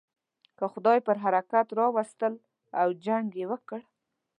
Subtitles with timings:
[0.57, 2.33] که خدای پر حرکت را وستل
[2.79, 3.79] او جنګ یې وکړ.